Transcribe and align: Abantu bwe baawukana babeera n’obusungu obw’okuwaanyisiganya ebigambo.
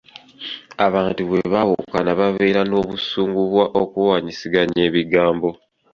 Abantu 0.87 1.21
bwe 1.29 1.41
baawukana 1.51 2.11
babeera 2.19 2.61
n’obusungu 2.65 3.37
obw’okuwaanyisiganya 3.65 4.79
ebigambo. 4.89 5.49